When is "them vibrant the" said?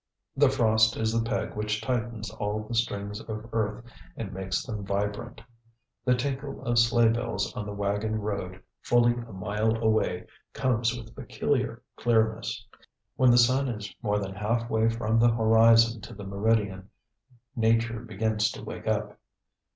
4.65-6.15